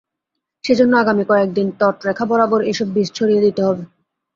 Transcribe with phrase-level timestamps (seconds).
[0.63, 3.83] সেজন্য আগামী কয়েকদিন তটরেখা বরাবর এসব বীজ ছড়িয়ে দিতে হবে।